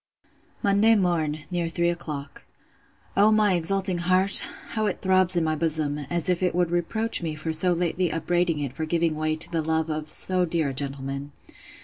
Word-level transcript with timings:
'Monday 0.63 0.95
morn, 0.95 1.43
near 1.51 1.69
three 1.69 1.91
o'clock.' 1.91 2.43
O 3.15 3.29
my 3.31 3.53
exulting 3.53 3.99
heart! 3.99 4.41
how 4.69 4.87
it 4.87 4.99
throbs 4.99 5.35
in 5.35 5.43
my 5.43 5.55
bosom, 5.55 5.99
as 6.09 6.27
if 6.27 6.41
it 6.41 6.55
would 6.55 6.71
reproach 6.71 7.21
me 7.21 7.35
for 7.35 7.53
so 7.53 7.71
lately 7.71 8.11
upbraiding 8.11 8.57
it 8.61 8.73
for 8.73 8.85
giving 8.85 9.15
way 9.15 9.35
to 9.35 9.51
the 9.51 9.61
love 9.61 9.91
of 9.91 10.11
so 10.11 10.43
dear 10.43 10.69
a 10.69 10.73
gentleman! 10.73 11.33